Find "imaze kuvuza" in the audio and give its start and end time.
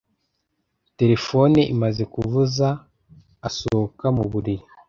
1.73-2.67